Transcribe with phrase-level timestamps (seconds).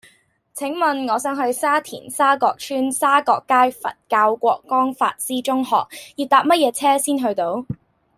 [0.55, 5.75] 請問我想去沙田沙角邨沙角街佛教覺光法師中學
[6.15, 7.63] 要搭乜嘢車先去到